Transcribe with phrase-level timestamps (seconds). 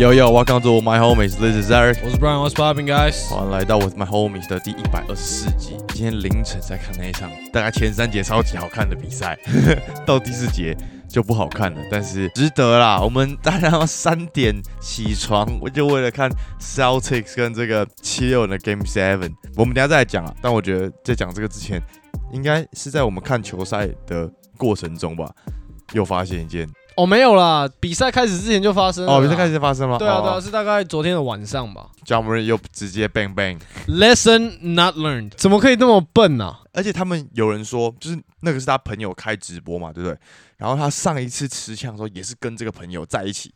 [0.00, 1.36] Yo yo, welcome to my homies.
[1.36, 1.98] This is Eric.
[2.02, 3.28] 我是 Brian, What's popping, guys？
[3.28, 5.76] 欢迎，来到 With My Homies 的第一百二十四集。
[5.88, 9.38] 今天凌晨在看那一场，大概前三节超级好看的比赛，
[10.06, 10.74] 到第四节
[11.06, 12.98] 就不好看了，但是值得啦。
[12.98, 19.34] 我们大家要三点起床，我就为了看 Celtics 跟这个七六人的 Game Seven。
[19.54, 21.78] 我们等下再来讲啊，但我觉得在讲这个之前，
[22.32, 25.30] 应该是在我们看球赛的过程中吧，
[25.92, 26.66] 又发现一件
[26.96, 29.18] 哦，没有啦，比赛开始之前就发生了啦。
[29.18, 31.88] 哦，比赛开始就发生了，对啊，对啊，哦是大概昨天的晚上吧。
[32.04, 33.58] ，John Moran 又直接 bang bang。
[33.88, 36.60] Lesson not learned，怎么可以那么笨啊？
[36.72, 40.18] 而且他们有人说，就是那个是他朋友开直播嘛，对不对？
[40.56, 43.52] 然后他上一次持枪的时候也是跟这个朋友在一起，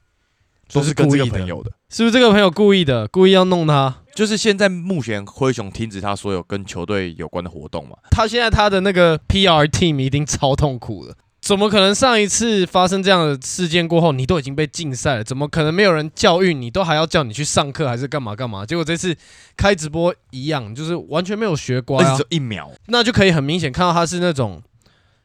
[0.72, 1.70] 都是是跟这个朋友的。
[1.90, 3.94] 是不是这个朋友故意的，故意要弄他？
[4.14, 11.14] 就是现在目前灰熊停止他所有跟球队有关的活动嘛，他现在他的那个 PR team 一定超痛苦的。
[11.44, 15.22] 怎么可能上一次发生这样的事件过后，你都已经被禁赛了？
[15.22, 18.64] 怎么可能没有人教育你，都还要叫你去上课还是干嘛干嘛？
[18.64, 19.14] 结果这次
[19.54, 22.70] 开直播一样，就是完全没有学乖只，有一秒。
[22.86, 24.62] 那就可以很明显看到他是那种，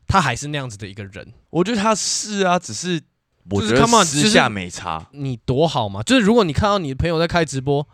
[0.09, 1.31] 他还是那样子的一个人。
[1.51, 3.01] 我觉得他是啊，只是
[3.49, 5.07] 我就是觉得私下没差。
[5.13, 6.03] 你多好嘛！
[6.03, 7.87] 就是如果你看到你的朋友在开直播，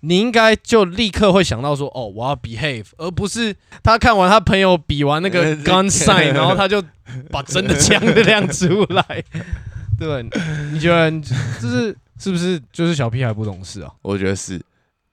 [0.00, 6.82] 你应该就立刻会想到说，哦，我要 behave，而不是他看完他朋友比完那个 gun sign，然后他就
[7.30, 9.24] 把真的枪的亮出来。
[9.98, 10.22] 对，
[10.72, 11.10] 你觉得
[11.60, 13.92] 就是是不是就是小屁孩不懂事啊？
[14.00, 14.58] 我觉得是，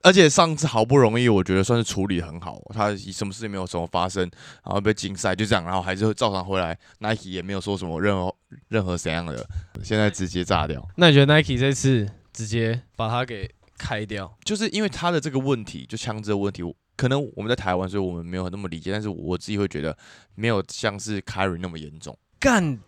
[0.01, 4.23] 而且上次好不容易，我觉得算是处理很好，他什么事情没有什么发生，
[4.63, 8.33] 然后被禁赛就这样，然后还是会照常回来，Nike 也没有说什么任何
[8.69, 9.45] 任何怎样的，
[9.83, 14.37] 现在直接炸掉，那你觉得 Nike 这次直接把他给开掉？
[14.43, 16.63] 就是因为他的这个问题，就枪支的问题。
[16.95, 19.95] 可能我们在台湾，所以我们没有那么理解，但是我自己会觉得
[20.33, 22.79] 没有像是 Carry 那么严重，干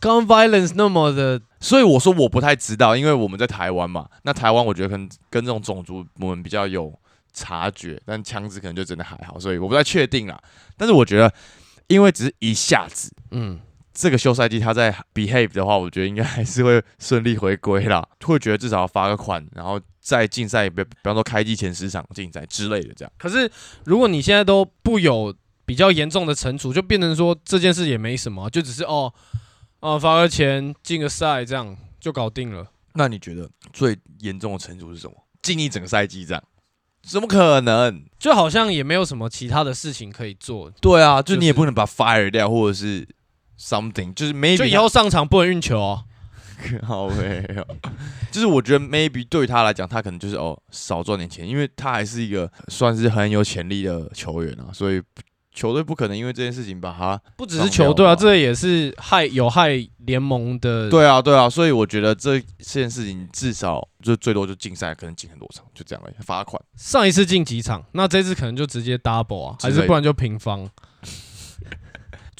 [0.00, 6.92] gun violence 那么的所以我说我不太知道，因为我们在台湾嘛，那台湾我觉得可能跟这种种族我们比较有
[7.32, 10.42] 察觉，但枪支可能就真的还好，所以我不太确定啦。
[10.76, 11.32] 但是我觉得，
[11.86, 13.60] 因为只是一下子，嗯。
[13.92, 23.12] 这个休赛季他在 behave 的话，我觉得应该还是会顺利回归啦，会觉得至少要发个款，然后在竞赛，比比方说开机前十场竞赛之类的这样。
[23.18, 23.50] 可是
[23.84, 29.12] 如果你现在都不有比较严重的惩处，就变成说这件事也没什么，就只是哦，
[29.80, 32.66] 哦发个钱进个赛这样就搞定了。
[32.94, 35.14] 那你觉得最严重的惩处是什么？
[35.42, 36.42] 禁一整个赛季这样？
[37.02, 38.04] 怎么可能？
[38.18, 43.06] 就好像也没有什么其他的事情可以做，对啊，就就是你也不能把 fire 掉，或者是
[43.62, 46.04] something，就是 maybe 就以后上场不能运球哦。
[46.86, 47.66] 好没有，
[48.30, 55.02] 就是我觉得 maybe 对他来讲，他可能就是哦少赚点钱，因为他还是一个算是很有潜力的球员啊，所以
[55.52, 57.20] 球队不可能因为这件事情把他。
[57.36, 59.70] 不只是球队啊，这也是害有害
[60.06, 66.62] 联盟的。，对啊，对啊，所以我觉得这这件事情至少就最多就禁赛，可能禁很多场，就这样而已，罚款。
[66.76, 70.70] 上一次进几场，那这次可能就直接 double 啊，还是不然就平方。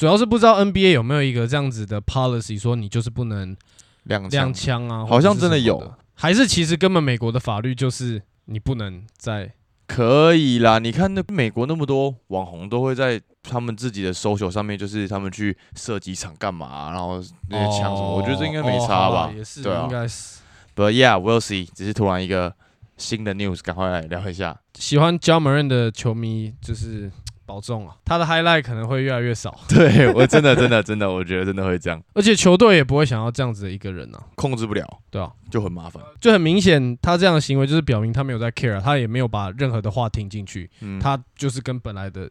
[0.03, 3.57] 主要是不知道 NBA 有没有一个这样子的 policy，说你就是不能
[4.03, 9.53] 两两枪枪啊，好像真的有还是其实根本美国的法律就是你不能在
[9.87, 19.33] 可以啦，你看那美国那么多网红都会在他们自己的 social 上面，就是他们去射击场干嘛，然后那些枪什么，我觉得这应该没差吧啦？
[19.37, 20.41] 也是，对啊应该是
[20.75, 21.69] But yeah, we'll see。
[21.73, 22.53] 只是突然一个
[22.97, 24.59] 新的 news，赶快来聊一下。
[24.75, 27.09] 喜欢 j a m a r n 的球迷就是
[27.45, 36.03] 保重啊，他的 highlight 可能会越来越少， 对我真的真的真的，我觉得真的会这样， 而且球队也不会想要这样子的一个人啊，控制不了，对啊，就很麻烦。
[36.21, 42.31] 就很明显，他这样的行为就是表明他没有在 care，、啊、他也没有把任何的话听进去，嗯，他就是跟本来的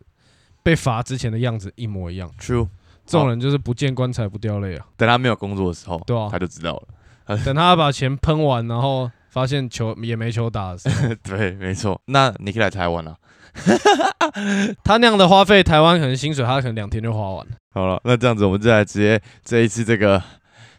[0.64, 2.30] 被罚之前的样子一模一样。
[2.40, 2.68] true。
[3.04, 7.38] 这种人就是不见棺材不掉泪啊，等他没有工作的时候，对啊他就知道了。
[7.44, 12.00] 等他把钱喷完，然后发现球也没球打的时候，对，没错。
[12.06, 13.18] 那你可以来台湾了。
[14.84, 17.52] 他那样的花费，台湾可能薪水他可能两天就花完了。
[17.74, 20.22] 好了，那这样子我们就来直接这一次这个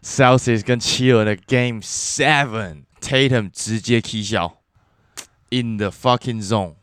[0.02, 4.58] Celtics 跟七人的 Game Seven，Tatum 直接 K 笑
[5.50, 6.74] in the fucking zone，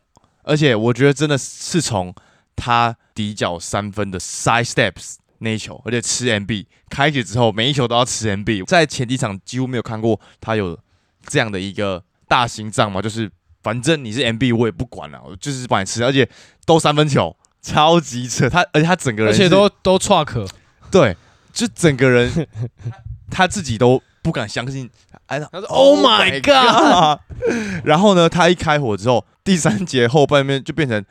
[0.44, 2.14] 而且我觉得真的是从
[2.56, 10.78] 他底角三分的 side steps 那一球，而且吃 MB 开局之后每一球都要吃 MB，在前几场几乎没有看过他有
[11.26, 13.30] 这样的一个大心脏嘛，就是
[13.62, 16.28] 反正你是 MB 我也不管了，我就是把你吃，而且
[16.64, 20.48] 都三分球，超级扯，他而且他整个人而且都都 truck，
[20.90, 21.16] 对，
[21.52, 22.48] 就整个人
[23.30, 24.88] 他自己都不敢相信，
[25.26, 27.20] 哎，他说 Oh my god！
[27.84, 31.04] 然后呢，他一开火之后，第三节后半面就变成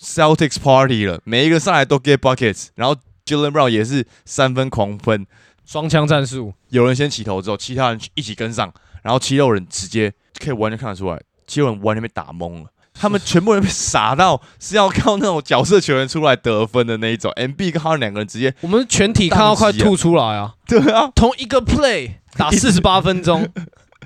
[0.00, 5.26] Celtics Party 了，每一个上来都 get buckets，然后 Jalen Brown 也是三分狂喷，
[5.64, 8.72] 双枪战术，有人先起头之后，其他人一起跟上，
[9.02, 12.70] 然后七六人直接可以完全看得出来，七六人完全被打懵了。
[12.98, 20.54] 他们全部人被傻到是要靠那种角色球员出来得分的那一种，MB 跟他们两个人直接我们全体看到快吐出来啊！
[20.66, 23.46] 对啊，同一个 play 打 四十八分钟，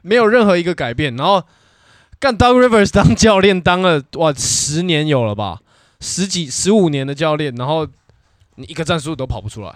[0.02, 1.14] 没有任何一个改变。
[1.14, 1.44] 然后
[2.18, 5.60] 干 Doug Rivers 当教练当了哇十年有了吧，
[6.00, 7.86] 十几十五年的教练，然后
[8.56, 9.72] 你一个战术都跑不出来。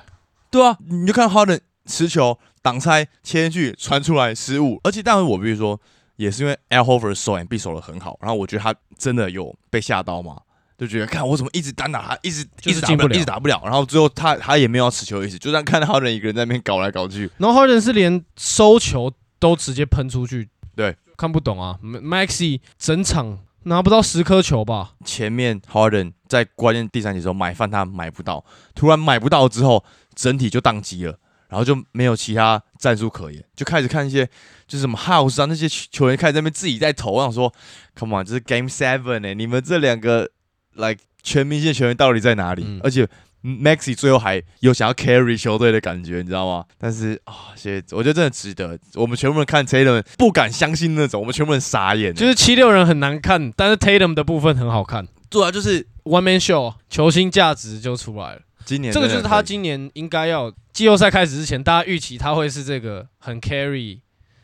[0.50, 5.80] 对啊，你就看 Harden 持球挡拆切进去传出来失误，而且但是我比如说。
[6.16, 10.40] 也是因为 Al Horford 守 M B 守的很好，然后我觉得他真的有被吓到嘛，
[10.78, 24.92] 就觉得看我怎么一直单打他，一直一直进不了，一直打不了，然后最后他他也没有要持球意思，就这样看到 Harden 一个人在那边搞来搞去，然后 Harden 是连收球都直接喷出去，对，看不懂啊，Maxi 整场拿不到十颗球吧？
[25.04, 28.44] 前面 Harden 在关键第三节时候买饭他买不到，
[28.74, 29.84] 突然买不到之后，
[30.14, 31.18] 整体就宕机了。
[31.54, 34.26] 然后就没有其他战术可言，就开始看一些
[34.66, 37.54] 就是什么 House 啊那些球员开始在那边自己在投，我想说
[37.94, 40.28] ，Come on，这是 Game Seven 哎，你们这两个
[40.72, 42.80] like 全明星球员到底在哪里？
[42.82, 43.08] 而且
[43.44, 46.64] Maxi 最后还有想要 carry 球队的感觉，你知道吗？
[46.76, 58.40] 但是啊，谢我觉得真的值得，我们全部人看 Tatum 不敢相信那种，我们全部人傻眼，就是七六人很难看，但是 Tatum 的部分很好看，对啊，就是 One Man Show，球星价值就出来了。
[58.64, 64.00] 今年这个就是他今年应该要季后赛开始之前，大家预期他会是这个很 carry、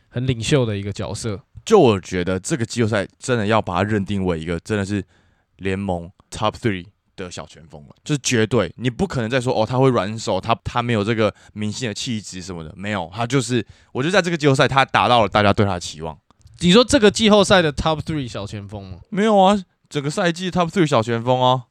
[0.08, 1.40] 很领袖的一个角色。
[1.64, 5.04] 就我觉得这个季后赛真的要把他认定为一个真的是
[5.56, 6.86] 联盟 top three
[7.16, 16.18] 的小前锋了，就是绝对你不可能再说哦他会软手，他他没有这个明星的气质什么的，没有，他就是我觉得在这个季后赛他达到了大家对他的期望。
[16.60, 18.98] 你说这个季后赛的 top three 小前锋吗？
[19.10, 21.66] 没有啊，整个赛季 top three 小前锋啊。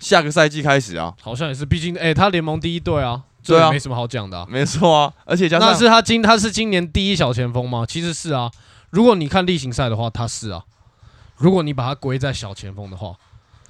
[0.00, 7.84] 下个赛季开始啊，好像也是，毕竟哎，他联盟第一队啊，对啊，没什么好讲的，没错啊，而且加上那是他今他是今年第一小前锋吗？
[7.86, 8.50] 其实是啊，
[8.90, 10.64] 如果你看例行赛的话，他是啊，
[11.36, 13.14] 如果你把他归在小前锋的话，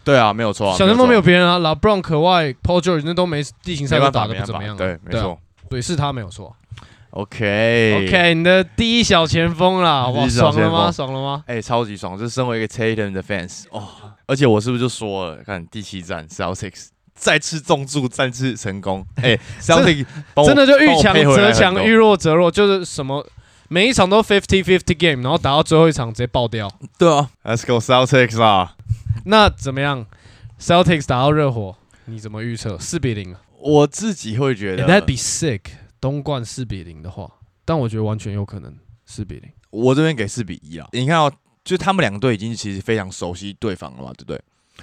[0.04, 5.38] 对啊，没有错，小前锋没有别人啊，老 Brown 可外 Paul George 那都没例行赛都打的不怎么样，对，没错，
[5.68, 6.54] 对，是他没有错。
[7.10, 10.92] OK OK，你的第一小前锋啦，哇，爽了吗？
[10.92, 11.42] 爽了吗？
[11.46, 12.16] 哎，超级爽！
[12.16, 13.88] 就是身为一个 Tatum 的 fans 哦，
[14.26, 19.04] 而且我是不是就说了，看第七战 Celtics 再次重注，再次成功。
[19.20, 20.06] 哎，Celtics
[20.46, 23.26] 真的就遇强则强，遇弱则弱，就是什么
[23.68, 26.70] 每一场都 fifty fifty game，然后打到最后一场直接爆掉。
[26.96, 28.76] 对啊，Let's go Celtics 啊！
[29.24, 30.06] 那怎么样
[30.60, 32.78] ？Celtics 打到热火，你怎么预测？
[32.78, 33.34] 四比零？
[33.58, 35.60] 我自己会觉得 That be sick。
[36.00, 37.30] 东冠四比零的话，
[37.64, 38.74] 但我觉得完全有可能
[39.04, 39.50] 四比零。
[39.70, 40.88] 我这边给四比一啊！
[40.92, 41.30] 你看哦，
[41.62, 44.40] 就他们两队已经其实非常熟悉对方了嘛，对不对？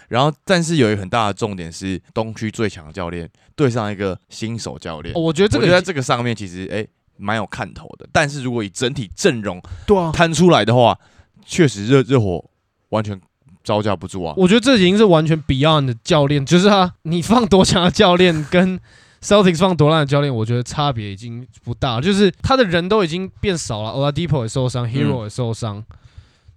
[0.07, 5.13] 然后，但是有一个很大的重点是，东区最强的教练对上一个新手教练。
[5.15, 6.87] 我觉得这个在这个上面其实哎
[7.17, 8.07] 蛮有看头的。
[8.11, 10.97] 但是如果以整体阵容对啊摊出来的话，
[11.43, 12.47] 确实热热火
[12.89, 13.19] 完全
[13.63, 14.33] 招架不住啊！
[14.37, 18.79] 我觉得这已经是完全 Beyond 的教练，就是他你放多强的教练跟。
[19.21, 25.83] Celtics 放多烂的教练，我觉得差别已经不大，就是他的人都已经变少了，Oladipo 也受伤，Hero 也受伤，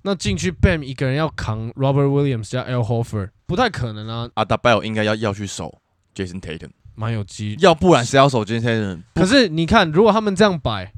[0.02, 4.28] 那进去 Bam 一个人要扛 Robert Williams 加 Al Horford 不太可能啊。
[4.34, 5.80] 阿达拜尔应该要要去守
[6.14, 9.02] Jason Tatum，蛮有机，要不然谁要守 Jason Tatum？
[9.14, 10.92] 可是你看，如果他们这样摆，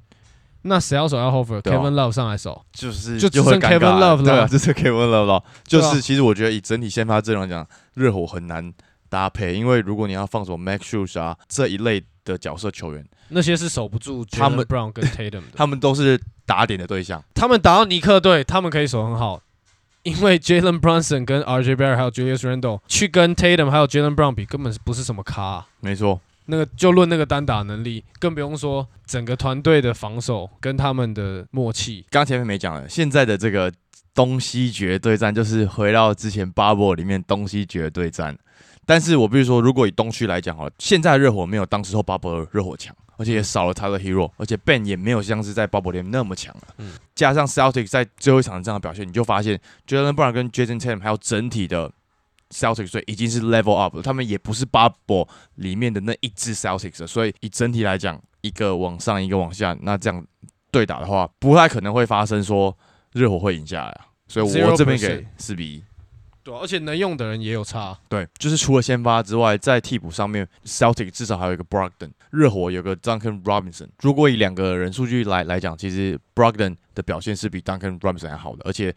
[0.62, 5.44] 那谁要守 Al Horford？Kevin Love 上来守，就是就只剩 Kevin Love 了，对啊，就是 Kevin Love 了。
[5.64, 8.72] 就是其实我觉得以整体先发阵容来讲，热火很难。
[9.12, 17.22] 搭配，因为如果你要放什么 Max Shoes 啊这一类的角色球员，那些是守不住他们 Brown 跟 Tatum 的，他们都是打点的对象。
[17.34, 19.42] 他们打到尼克队，他们可以守很好，
[20.04, 25.66] 因为 Jalen Brunson 跟 RJ Barrett 还有 Julius Randle 去跟 Tatum 还有 Jalen Brown 比，根本不是什么咖。
[25.80, 32.06] 没错，那个就论那个单打能力，更不用说整个团队的防守跟他们的默契。
[32.08, 33.70] 刚前面没讲了，现在的这个
[34.14, 38.38] 东西决对战就是回到之前 Bubble 里面东西决对战。
[38.84, 46.62] 但是我必须说，如果以东区来讲哈，现在热火没有当时候巴博尔热火强，而且也少了他的 hero，而且 Ben 也没有像是在巴博里那么强了。
[46.78, 51.92] 嗯，加上 Celtics 在最后一场这样的表现，你就发现 Jalen Brown 跟 Jason Tatum 还有整体的
[52.50, 57.06] Celtics 队已经是 level up 了，他们也不是巴博里面的那一支 Celtics 了。
[57.06, 60.26] 所以以整体来讲，一个往上，一个往下，那这样
[60.72, 62.76] 对打的话，不太可能会发生说
[63.12, 64.06] 热火会赢下来啊。
[64.26, 65.84] 所以我这边给四比一。
[66.44, 67.96] 对，而且能用的人也有差。
[68.08, 73.88] 对，就是除了先发之外，在替补上面，Celtic 至少还有一个 Brogdon，热火有个 Duncan Robinson。
[74.00, 78.94] 如果以两个人数据来来讲，其实 Brogdon 的表现是比 Duncan Robinson 还好的，而且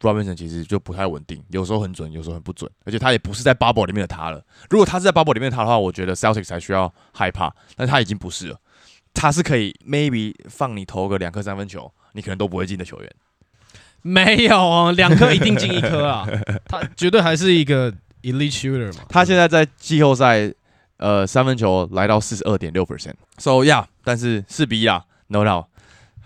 [0.00, 4.44] Robinson 其实就不太稳定，有时候很准，有时候很不准，而且他也不是在 Bubble 里面的他了。
[4.68, 8.60] 如果他是在 Bubble 里面的他的话，我觉得 Celtic 才需要害怕，但他已经不是了。
[9.14, 13.10] 他是可以 maybe 放你投个两颗三分球，你可能都不会进的球员。
[14.06, 16.28] 没有哦，两颗一定进一颗啊，
[16.68, 17.90] 他绝对还是一个
[18.22, 19.00] elite shooter 嘛。
[19.08, 20.52] 他现在在季后赛，
[20.98, 23.14] 呃，三分球来到四十二点六 percent。
[23.38, 25.68] So yeah，但是四比一啊，no doubt。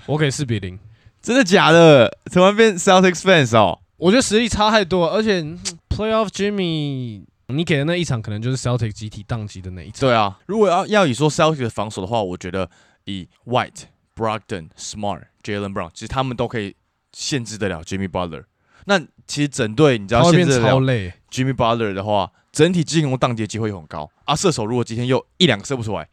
[0.06, 0.76] 我给四比零，
[1.22, 2.18] 真的假的？
[2.24, 3.78] 怎么变 Celtics fans 哦？
[3.98, 5.56] 我觉得实力差太多了，而且嗯
[5.88, 10.00] playoff Jimmy，你给的那一场可能就是 Celtic 集体宕机的那一场。
[10.00, 12.68] 对啊，如果要要以说 Celtics 的防守的话，我觉得
[13.04, 13.82] 以 White、
[14.16, 16.74] Brogdon、Smart、Jalen Brown，其实他们都可以
[17.12, 18.44] 限制得了 Jimmy Butler。
[18.86, 21.12] 那其实整队你只要他会变限制得了超累。
[21.30, 24.34] Jimmy Butler 的话，整体进攻当节机会很高啊。
[24.34, 26.08] 射手如果今天又一两个射不出来，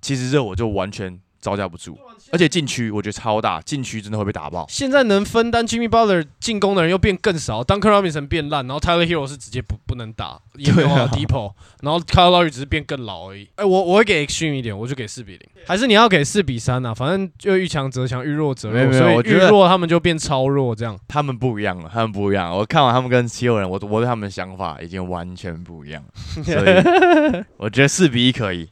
[0.00, 1.98] 其实热火就完全招架不住。
[2.32, 4.64] 而且禁区我觉得超大，禁区真的会被打爆。
[4.70, 13.46] 现在能分担 Jimmy Butler 进攻的人又变更少，Duncan Robinson 变烂，然后 Tyler Hero 是直接不不能打，也没有 Depot，然后 Kyle Lowry 只是变更老而已。
[13.56, 16.94] 哎、我我会给 extreme 一点，我就给四比零，还是你要给四比三啊？
[16.94, 20.98] 反正就遇强则强，遇弱则弱，所以我觉得遇弱他们就变超弱这样。
[21.08, 22.56] 他们不一样了，他们不一样。
[22.56, 26.42] 我看完他们跟七六人，我我对他们的想法已经完全不一样了。
[26.44, 28.68] 所以 我觉得四比一可以，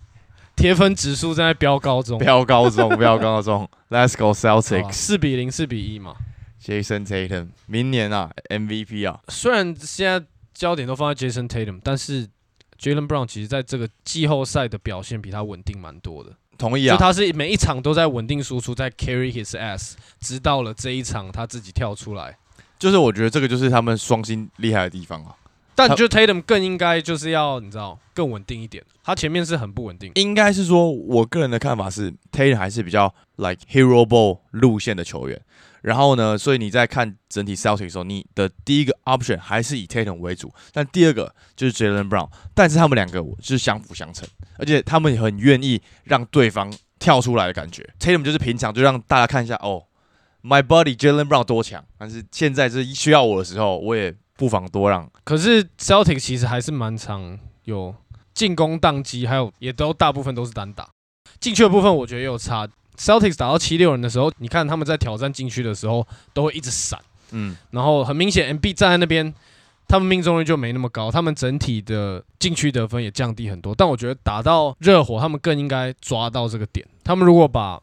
[0.61, 3.67] 铁粉指数正在飙高中，飙高中，飙高中。
[3.88, 4.93] Let's go Celtics。
[4.93, 6.14] 四比零，四比一嘛。
[6.62, 12.29] Jason Tatum，明年啊 MVP 啊，虽然现在焦点都放在 Jason Tatum，但是
[12.79, 16.37] Jalen Brown 其实在这个季后赛的表现比他稳定蛮多的。
[16.59, 16.95] 同意啊。
[16.95, 22.37] 就他是每一场都在稳定输出，在 carry his ass，直到了这一场他自己跳出来。
[22.79, 25.35] 就是我觉得这个就是他们双星厉害的地方啊。
[25.80, 30.12] 他但就 Tatum 更应该就是要你知道更稳定一点，他前面是很不稳定。
[30.14, 35.40] 应该是说，我个人的看法是，Tatum 还是比较 like hero ball 路线的球员。
[35.82, 42.28] 然后呢，所以你在看整体 Celtics 的时候，你的第一个 option 还是以 Tatum 为主，但第二个就是 Jalen Brown。
[42.54, 47.88] 但是他们两个就是相辅相成，而且他们也很愿意让对方跳出来的感觉。
[47.99, 49.84] Tatum 就是平常就让大家看一下哦
[50.42, 55.06] ，My buddy Jalen Brown 多强，但是现在是需要我的时候，我也不妨多让。
[55.23, 57.94] 可是 Celtic 其实还是蛮常有
[58.32, 60.88] 进攻宕机，还有也都大部分都是单打。
[61.38, 62.66] 进去的部分我觉得也有差。
[62.97, 66.99] Celtics 打到七六人的时候，你看他们在挑战禁区的时候都会一直闪，
[67.32, 69.35] 嗯，然后很明显 MB 站在那边，
[69.87, 73.75] 他们命中率就没那么高，他们整体的禁区得分也降低很多。
[73.75, 76.87] 但我觉得打到热火，他们更应该抓到这个点。
[77.04, 77.78] 他们如果把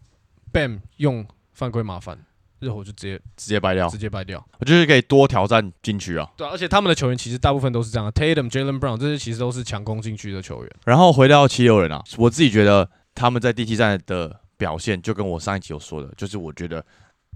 [0.51, 1.23] Bam 用
[1.53, 2.17] 犯规麻烦，
[2.59, 3.97] 热火就直接直接掰掉直。
[3.97, 4.43] 接掰掉。
[4.59, 6.29] 我就是可以多挑战禁区啊。
[6.35, 10.71] 对啊、而且他们的球员其实大部分都是这样，Tatum、Jalen Brown 这些其实都是强攻禁区的球员。
[10.85, 16.83] 然后回到七六人啊，我自己觉得他们在第七战的表现，就跟我上一集有说的，就是我觉得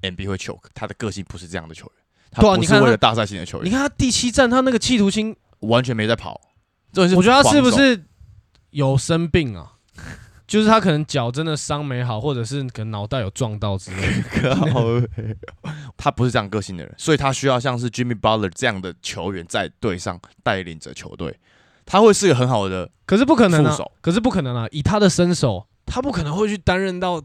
[0.01, 6.41] MB 会 choke，他的个性不是这样的球员，他对啊你看他不是为了大赛型的球员，你看他第七战，他那个企图心，完全没在跑。
[6.91, 8.03] 这是我觉得他是不是
[8.71, 9.73] 有生病啊？
[10.51, 15.09] 就是他可能脚真的伤没好，或者是可能脑袋有撞到之类的。
[15.95, 21.39] 他不是这样个性的人，所以他需要像是 Jimmy Butler 这样的球员在队上带领着球队，
[21.85, 23.77] 他会是个很好的可是不可能啊！
[24.01, 24.67] 可是不可能啊！
[24.71, 27.23] 以他的身手，他不可能会去担任到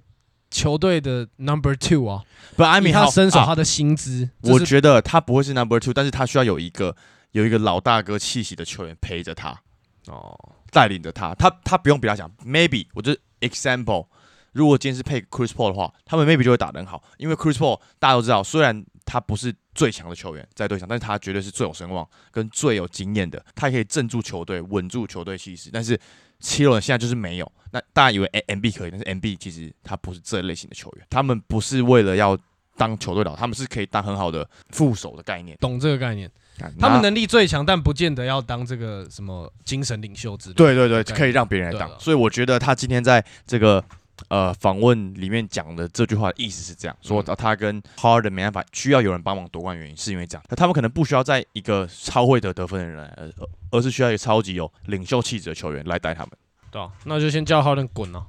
[0.48, 2.22] 球队的 number two 啊。
[2.54, 6.94] 不，艾以米他身手，啊他的薪资，我觉得他不会是 number two，但是他需要有一个
[7.32, 9.62] 有一个老大哥气息的球员陪着他。
[10.06, 10.38] 哦，
[10.70, 14.06] 带领着他，他他不用比他强，maybe 我就是 example，
[14.52, 25.70] 如果今天是配 Chris Paul 的话，他们 maybe 就会打得很好，因为 Chris Paul 大家都知道，虽然他不是最强的球员在队上，但是他绝对是最有声望跟最有经验的，他可以镇住球队，稳住球队气势。
[25.72, 25.98] 但是
[26.40, 32.38] 七六人现在就是没有，那大家以为 M B 可以，但是 M B 其实他不是这类型的球员，他们不是为了要
[32.76, 35.56] 当球队老，他们是可以当很好的副手的概念。
[35.58, 36.30] 懂这个概念。
[36.58, 40.56] 干他们能力最强，但不见得要当这个什么精神领袖之类的。
[40.56, 41.90] 对对对，可以让别人来，当。
[41.98, 43.82] 所以我觉得他今天在这个
[44.28, 47.36] 呃访问里面讲的这句话的意思是这样，说嗯。
[47.36, 53.30] 他跟 Harden 没办法，需要有人帮忙夺冠，原因是因为这样，那他们可能不需要在一个超会得得分的人来，而
[53.70, 56.30] 而是需要一个超级有领袖气质的球员来带他们。
[56.70, 58.26] 对啊，那就先叫 Harden 滚啊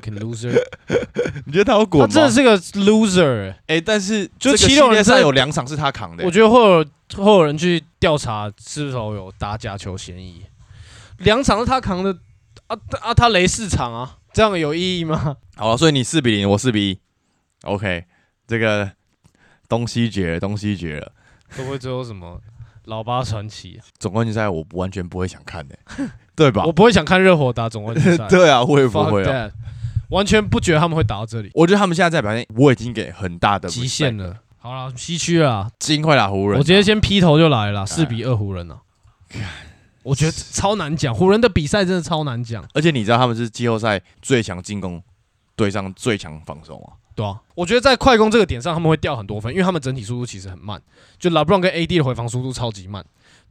[0.00, 0.52] ！Fucking loser，
[1.46, 2.06] 你觉得他有他滚吗？
[2.08, 6.84] 真的是个 loser 欸、哎、但是就这个七六人赛有两场是他扛的、欸我觉得会有
[7.16, 10.42] 会有人去调查是否有打假球嫌疑。
[11.18, 12.16] 两场是他扛的
[12.66, 15.36] 啊啊，他雷四场啊，这样有意义吗？
[15.54, 16.98] 好了，所以你四比零，我四比一
[17.62, 18.04] ，OK，
[18.48, 18.90] 这个
[19.68, 21.12] 东西决了，东西决了。
[21.56, 22.40] 会不会最后什么
[22.86, 23.86] 老八传奇、啊？
[23.98, 25.78] 总冠军赛我完全不会想看的、
[26.34, 26.72] 对吧我？
[26.72, 29.30] 不会想看热火打总冠军赛 对啊，我也不 Fuck 会啊。
[29.30, 29.52] that，
[30.14, 34.36] 完全不觉得他们会打到这里，我觉得他们现在在表现，我已经给很大的极限了。
[34.58, 38.78] 好了，西区了啊，金快打湖人啊、我直接先劈头就来了啦，四比二湖人啊。
[40.04, 42.64] 我觉得超难讲，湖人的比赛真的超难讲。
[42.72, 45.02] 而且你知道他们是季后赛最强进攻
[45.56, 46.92] 对上最强防守啊。
[47.14, 50.80] 对啊，我觉得在快攻这个点上他们会掉很多分，因为他们整体速度其实很慢，
[51.18, 53.04] 就 LeBron 跟 AD 的回防速度超级慢，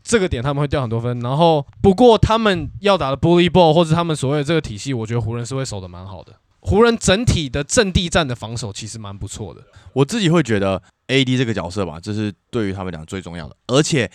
[0.03, 1.19] 这个点他们会掉很多分。
[1.19, 6.33] 然后不过他们要打的 Bully Ball 或者他们所谓的这个体系，我觉得湖人是会守的蛮好的。
[6.65, 9.61] 湖人整体的阵地战的防守其实蛮不错的。
[9.91, 14.09] 我自己会觉得 AD 这个角色吧，这是对于他们俩最重要的，而且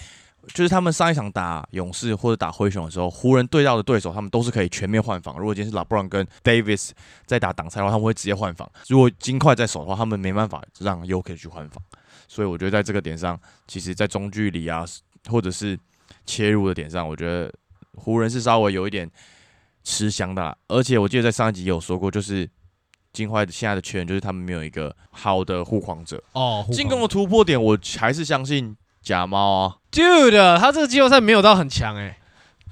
[0.55, 5.39] 就是他们上一场打勇士或者打灰熊的时候，湖人对到的对手，他们都是可以全面换防。
[5.39, 6.91] 如果今天是 LeBron 跟 Davis
[7.27, 11.83] 在打挡拆的话，他们会直接换防；如果金块在守的话，他们没办法让 UK 去换防。
[12.27, 14.87] 所以我觉得在这个点上，其实在中距离啊，
[15.29, 15.79] 或者是
[16.25, 17.53] 切入的点上，我觉得
[17.97, 19.11] 湖人是稍微有一点
[19.89, 20.55] 吃香的啦。
[20.69, 22.47] 而且我记得在上一集也有说过，就是
[23.15, 26.23] 金块现在的缺点就是他们没有一个好的护框者。
[26.33, 29.77] 哦，进攻的突破点，我还是相信假猫啊。
[29.91, 32.17] Dude，他这个季后赛没有到很强诶、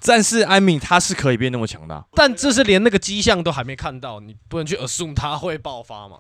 [0.05, 6.19] 但是艾米他是可以变那么强的啊、但这是连那个迹象都还没看到，你不能去 assume 他会爆发嘛？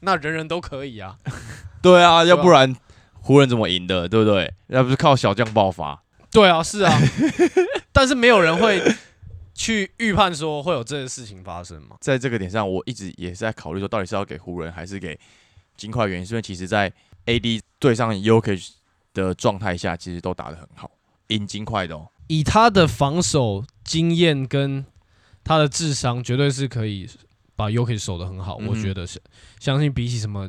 [0.00, 1.16] 那人人都可以啊。
[1.82, 2.74] 对啊，对啊要不然
[3.20, 4.08] 湖人怎么赢的？
[4.08, 4.52] 对不对？
[4.68, 6.02] 要不是靠小将爆发。
[6.32, 6.98] 对啊，是啊，
[7.92, 8.82] 但是没有人会
[9.58, 11.96] 去预判说会有这个事情发生吗？
[12.00, 15.18] 在这个点上，我一直也是在考虑说，到底是要给湖人还是给
[15.76, 16.06] 金块？
[16.06, 16.92] 原因是因为其实，在
[17.26, 18.70] AD 对上 UK
[19.12, 20.88] 的状态下，其实都打得很好，
[21.26, 22.08] 赢金块的哦。
[22.28, 24.86] 以他的防守经验跟
[25.42, 27.10] 他的智商，绝对是可以
[27.56, 28.58] 把 y o k i 守得很好。
[28.60, 29.20] 嗯我觉得是，
[29.58, 30.48] 相信比起什么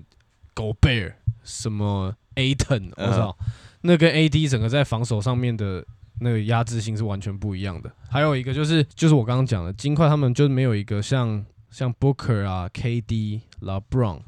[0.53, 3.37] 狗贝尔、什么 Aton，我嗯操，
[3.81, 5.83] 那跟 AD 整个在防守上面的
[6.19, 7.91] 那个压制性是完全不一样的。
[8.09, 14.21] 还有一个就是，就是我刚刚讲的，金块他们就没有一个像像 Booker 啊、KD、LeBron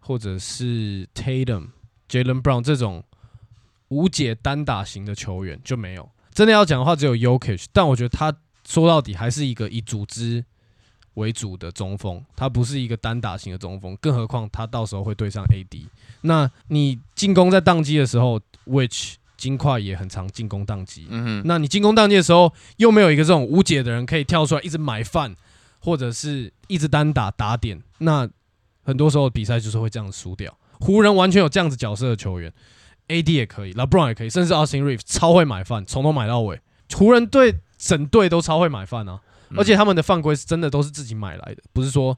[0.00, 1.68] 或者是 Tatum、
[2.08, 3.04] Jalen Brown 这种
[3.88, 6.08] 无解单打型的球员就没有。
[6.32, 8.34] 真的要讲的话，只有 Yokich，但我觉得他
[8.66, 10.42] 说到底还是一个以组织
[11.14, 15.86] 为主的中锋，他不是一个单打型的中锋，更何况他到时候会对上 AD。
[16.22, 25.34] 那你进攻在宕机的时候，which 金块也很常进攻宕机，嗯哼，那你进攻宕机的时候，又没有一个这种无解的人可以跳出来一直买饭，
[25.80, 28.28] 或者是一直单打打点，那
[28.84, 30.56] 很多时候比赛就是会这样输掉。
[30.78, 32.52] 湖人完全有这样子角色的球员
[33.08, 36.60] ，AD 也可以，LeBron 也可以，甚至 Austin Reeves 超会买饭，从头买到尾。
[36.94, 39.18] 湖人队整队都超会买饭啊，
[39.50, 42.16] 嗯而且他们的犯规是真的都是自己买来的，不是说。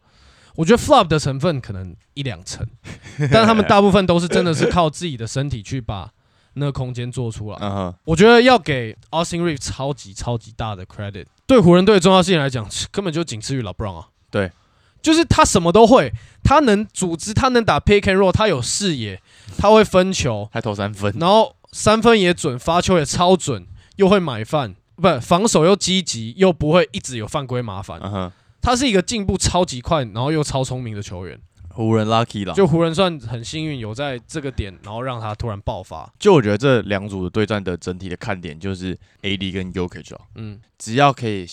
[0.57, 2.65] 我觉得 flop 的成分可能一两成，
[3.19, 6.13] 但是他们大部分都是真的是靠自己的身体去把
[6.55, 7.59] 那个空间做出来。
[7.61, 11.27] 嗯哼，我觉得要给 Austin Reeves 超级超级大的 credit。
[11.47, 14.09] 对湖人队的重要性来讲， 根本就仅次于 LeBron 啊。
[14.31, 14.51] 对，
[15.03, 16.13] 就是他什么都会，
[16.43, 19.21] 他能组织，他能打 pick and roll，他有视野，
[19.59, 21.15] 他会分球，还投三分。
[21.21, 28.01] 然后三分也准，发球也超准，又会买饭，不防守又积极，又不会一直有犯规麻烦。
[28.03, 31.39] 嗯哼，他是一个进步超级快，然后又超聪明的球员。
[31.75, 32.55] 湖人 lucky 了。
[32.55, 36.11] 就湖人算很幸运，有在这个点，然后让他突然爆发。
[36.19, 41.47] 就我觉得这两组的对战的整体的看点就是 AD 跟 UK 哦，嗯，只要可以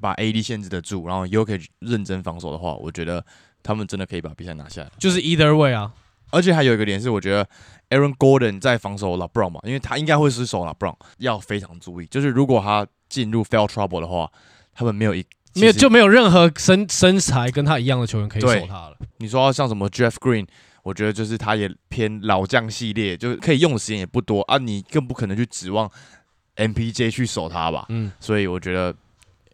[0.00, 3.24] 把 AD 限制得住，然后 Yoke 认真防守的话，我觉得
[3.62, 4.90] 他们真的可以把比赛拿下来。
[4.98, 5.92] 就是 either way 啊。
[6.30, 7.48] 而且还有一个点是，我觉得
[7.90, 12.06] Aaron Gordon 在防守 LeBron 嘛，因为他应该会失守 LeBron，要非常注意。
[12.06, 14.28] 就是如果他进入 foul trouble 的话，
[14.72, 15.24] 他们没有一
[15.54, 18.96] 没有就没有任何身身材跟他一样的球员可以守他了。
[19.18, 20.46] 你说像什么 Jeff Green，
[20.82, 25.90] 我觉得就是他也偏老将系列，就是可以用的时间也不多啊，你更不可能去指望
[26.56, 27.86] MPJ 去守他吧。
[27.88, 28.92] 嗯，所以我觉得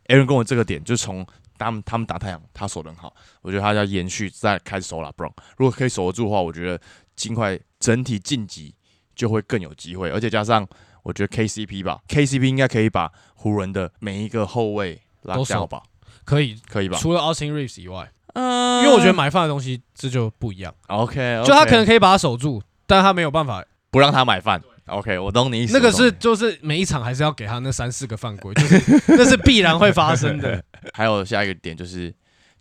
[0.07, 1.27] Aaron 跟我这个点，就从
[1.59, 5.33] 他们他们打太阳，他守得很好，我觉得他要延续再开始守 LeBron。
[5.57, 6.81] 如果可以守得住的话，我觉得
[7.15, 8.75] 尽快整体晋级
[9.15, 10.67] 就会更有机会，而且加上
[11.03, 15.83] 我觉得 KCP 吧，KCP 应该可以把湖人的每一个后卫拉掉吧，
[16.31, 16.97] 可以，可以吧？
[17.01, 23.65] 除了 Austin Reeves 以外，嗯因为我觉得买饭的东西这就不一样，OK，, 就他可能可以把他守住，但他没有办法。
[23.93, 24.63] 不让他买饭。
[24.87, 25.73] OK，我懂你意思。
[25.73, 30.63] 那个是就是每一场还是要给他那三四个犯规，就是 那是必然会发生的。
[30.93, 32.15] 还有下一个点就是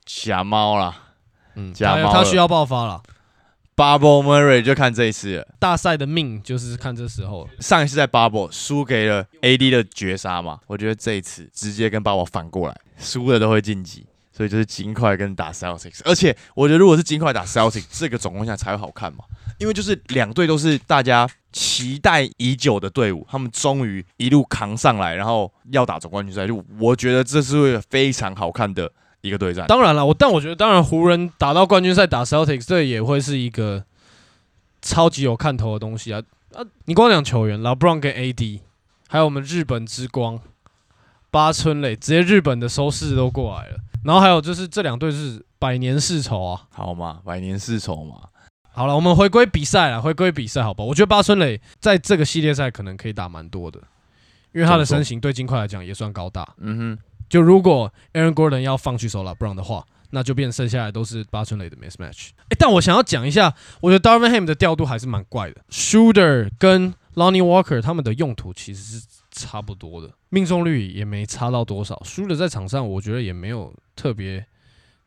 [0.05, 0.95] 假猫啦
[1.53, 2.99] 嗯，假猫他需要爆发了。
[3.79, 5.47] ，Bubble Murray 就看这一次了。
[5.57, 19.23] 大赛的命就是看这时候，上一次在 Bubble 输给了 AD 的绝杀嘛，我觉得这一次直接跟 Bubble 反过来，输的都会晋级，所以就是金块跟打 Celtics，而且我觉得如果是金块打 Celtics，这个总共下才会好看嘛，
[19.59, 29.67] 因为就是两队都是大家期待已久的队伍，他们终于一路扛上来，然后要打总冠军赛，就我觉得这是非常好看的一个对战。
[29.67, 33.83] 当然了，我但我觉得，当然湖人打到冠军赛打 Celtics，这也会是一个
[34.81, 36.21] 超级有看头的东西啊
[36.55, 36.63] 啊！
[36.85, 38.61] 你光讲球员，LeBron 跟 AD，
[39.07, 40.39] 还有我们日本之光
[41.29, 43.77] 八村垒，直接日本的收视都过来了。
[44.03, 46.61] 然后还有就是这两队是百年世仇啊。
[46.71, 48.29] 好嘛，百年世仇嘛。
[48.71, 50.83] 好了，我们回归比赛了，回归比赛，好吧？
[50.83, 53.77] 我觉得八村垒在这个系列赛可能可以打蛮多的，
[54.53, 56.47] 因为他的身形对金块来讲也算高大。
[56.59, 56.99] 嗯哼，
[57.29, 62.29] 就如果 Aaron Gordon 要放弃手拉 Brown 的话，那就变剩下来都是八村垒的 mismatch。
[62.49, 65.61] 哎、但我想要讲一下，我觉得 Darvin Ham 的调度还是蛮怪的。
[65.69, 72.01] Shooter 跟 Lonnie Walker 他们的用途其实是差不多的，命中率也没差到多少。
[72.03, 74.43] Shooter 在场上，我觉得也没有特别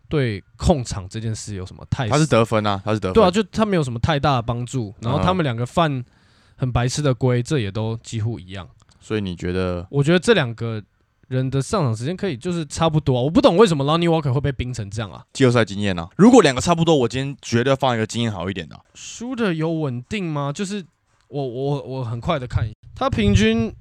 [0.09, 3.15] 对控场这件事有什么太他是得分啊，他是得分。
[3.15, 4.95] 对啊，就他没有什么太大的帮助。
[5.01, 6.05] 然后嗯他们两个犯
[6.55, 8.69] 很白痴的规，这也都几乎一样。
[9.01, 10.81] 所以你觉得我觉得这两个
[11.33, 20.53] 人的上场时间可以就是差不多啊、我不懂为什么 Lonnie Walker 会被冰成这样啊季后赛经验呢、如果两个差不多，我今天绝对放一个经验好一点的啊、？Shooter 有稳定吗？
[20.53, 20.85] 就是
[21.29, 23.73] 我我我很快的看一下，他平均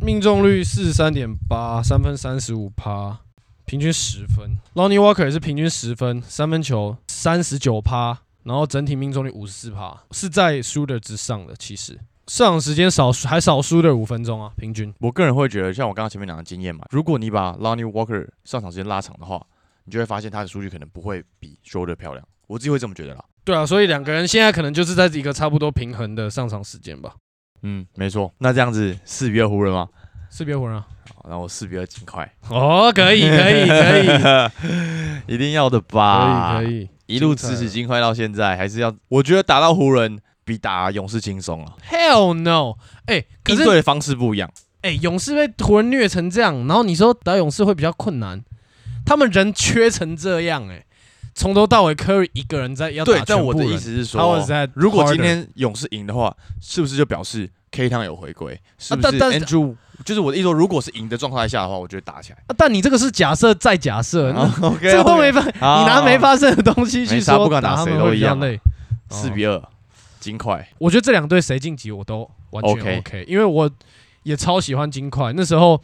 [0.00, 3.18] 命中率四十三点八，三分三十五趴，
[3.66, 4.58] 平均十分。
[4.74, 11.54] Lonnie Walker 也是平均十分，三分球三十九趴，然后整体命中率五十四趴，是在 Shooter 之上的。
[11.56, 11.98] 其实
[12.28, 14.92] 上场时间少还少 Shooter 五分钟啊，平均。
[15.00, 19.42] 我个人会觉得，像我刚刚前面讲的经验嘛，如果你把 Lonnie Walker 上场时间拉长的话，
[19.84, 22.26] 你就会发现他的数据可能不会比 Schroeder 漂亮。
[22.46, 23.24] 我自己会这么觉得啦。
[23.44, 27.14] 对啊，所以两个人现在可能就是在一个差不多平衡的上场时间吧。
[27.62, 28.30] 嗯，没错。
[28.38, 29.88] 那这样子四比二湖人吗？
[30.28, 30.86] 四比二湖人啊？
[31.14, 34.52] 好，那我四比二尽快，哦，可以，可以，可
[35.26, 36.58] 以， 一定要的吧？
[36.58, 36.88] 可以，可以。
[37.06, 41.74] 一路支持金块到现在，还是要我觉得打到湖人比打勇士轻松啊。
[41.88, 42.74] Hell no！
[43.06, 44.50] 哎、可是应对的方式不一样。
[44.80, 48.40] 哎、勇士被湖人虐成这样，然后你说打勇士会比较困难，
[49.04, 50.84] 他们人缺成这样、哎，
[51.34, 58.58] 从头到尾 Curry 一个人在要打对，但我的意思是说如果今天勇士赢的话，是不是就表示 K 汤有回归？
[58.78, 59.76] 是不是但但是 Andrew？
[60.04, 62.38] 就是我的意思说，如果是赢的状态下的话，我觉得打起来。
[62.46, 64.32] 啊但你这个是假设再假设，
[64.80, 68.38] 这个都没发，好你拿没发生的东西去说不管打谁都一样
[69.10, 69.60] 四比二，
[70.20, 70.68] 金块。
[70.78, 73.70] 我觉得这两队谁晋级我都完全 OK OK，, 因为我
[74.22, 75.32] 也超喜欢金块。
[75.32, 75.80] 那时候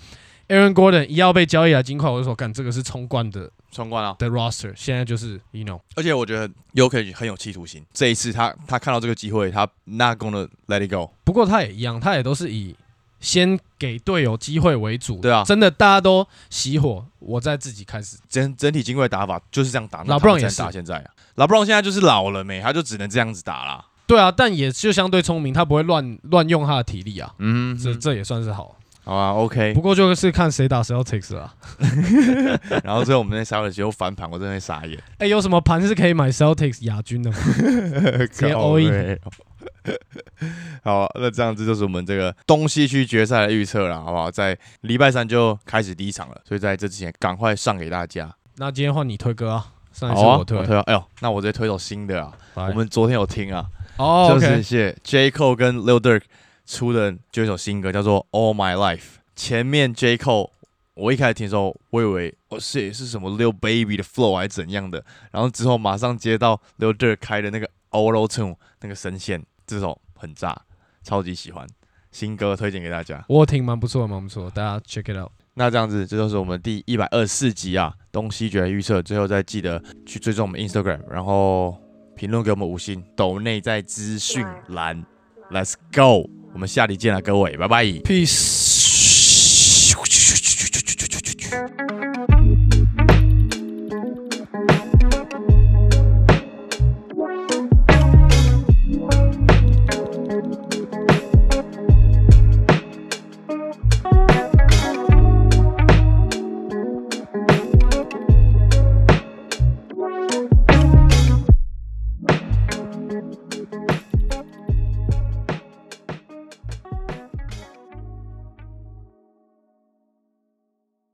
[0.49, 4.15] Aaron Gordon 一要被交易来金块，我就说干这个是冲冠的冲冠啊！
[4.19, 6.49] 的 roster，现在就是 you know 而且我觉得
[6.89, 7.85] k 很有企图心。
[7.93, 11.11] 这一次他他看到这个机会，他 not gonna let it go。
[11.25, 12.77] 不过他也一样，他也都是以
[13.21, 15.19] 先给队友机会为主。
[15.21, 18.19] 对啊真的大家都熄火，我再自己开始。
[18.29, 21.11] 整整体金块打法就是这样打，老他 Brown 们才也是打现在啊。
[21.37, 23.85] 老布朗现在就是老了没，他就只能这样子打啦。
[24.07, 28.77] 对啊，但也就相对聪明，他不会乱乱用他的体力啊，嗯，这这也算是好。
[29.07, 29.83] 好啊，OK 不。
[29.83, 31.55] 过就是看谁打 Celtics 啊。
[32.83, 34.99] 然后最后我们那沙尔结果翻盘，我真的傻眼。
[35.19, 37.37] 哎、有什么盘是可以买 Celtics 亚军的吗？
[38.33, 39.19] 接 all in
[40.83, 44.31] 好，那这样子就是我们这个东西区决赛的预测了，好不好？
[44.31, 48.35] 在礼拜三就开始第一场了，所以在这之前赶快上给大家。
[48.57, 50.65] 那今天换你推歌啊，上一次好啊，我推。
[50.65, 50.83] 推啊。
[50.87, 56.23] 哎呦，那我直接推首新的啊，我们昨天有听啊，哦就是谢 J Cole 跟 Lil Durk
[56.67, 59.17] 出的就一首新歌，叫做 All My Life。
[59.37, 60.51] 前面 J Cole
[60.95, 70.57] 我一开始听的时候，我以为哦是是什么 Lil Baby 的 flow 还是怎样的，然后之后马上接到 Lil Durk 开的那个 Auto Tune 那个声线，这首很炸，
[71.03, 71.67] 超级喜欢，
[72.11, 73.25] 新歌推荐给大家。
[73.29, 75.31] 我有听蛮不错，蛮不错，大家 check it out。
[75.55, 79.01] 那这样子，这就是我们第一百二十四集啊，东西决预测。
[79.01, 81.77] 最后再记得去追踪我们 Instagram，然后
[82.17, 85.05] 评论给我们五星，抖内在资讯栏。
[85.51, 87.85] Let's go，我们下集见了，各位，拜拜。
[87.85, 88.64] Peace。